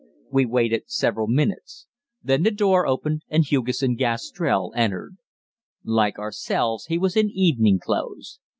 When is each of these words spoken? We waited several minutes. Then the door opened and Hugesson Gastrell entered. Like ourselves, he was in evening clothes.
We 0.31 0.47
waited 0.47 0.85
several 0.87 1.27
minutes. 1.27 1.85
Then 2.23 2.41
the 2.41 2.49
door 2.49 2.87
opened 2.87 3.21
and 3.29 3.45
Hugesson 3.45 3.95
Gastrell 3.97 4.71
entered. 4.75 5.17
Like 5.83 6.17
ourselves, 6.17 6.85
he 6.87 6.97
was 6.97 7.15
in 7.15 7.29
evening 7.29 7.77
clothes. 7.77 8.39